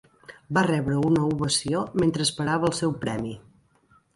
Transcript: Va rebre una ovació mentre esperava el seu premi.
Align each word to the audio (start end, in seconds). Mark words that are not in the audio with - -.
Va 0.57 0.61
rebre 0.67 0.95
una 1.09 1.27
ovació 1.35 1.83
mentre 2.05 2.27
esperava 2.29 2.69
el 2.73 2.77
seu 2.81 2.99
premi. 3.05 3.37